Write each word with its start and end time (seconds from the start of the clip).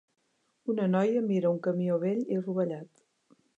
Una 0.73 0.87
noia 0.93 1.21
mira 1.27 1.53
un 1.57 1.61
camió 1.69 2.01
vell 2.07 2.25
i 2.37 2.43
rovellat. 2.47 3.07